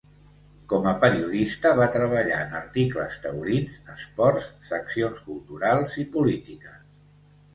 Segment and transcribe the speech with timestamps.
[0.71, 6.81] Com a periodista va treballar en articles taurins, esports, seccions culturals i polítiques.